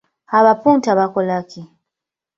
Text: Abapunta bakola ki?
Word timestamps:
Abapunta 0.37 0.89
bakola 0.99 1.37
ki? 1.49 1.61